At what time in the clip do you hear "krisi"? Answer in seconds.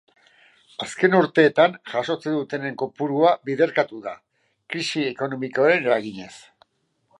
4.75-5.07